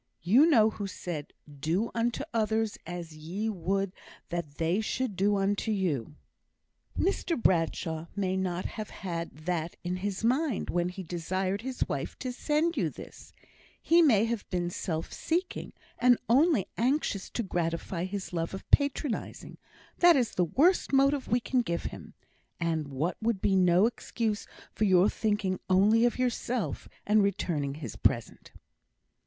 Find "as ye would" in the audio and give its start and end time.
2.87-3.93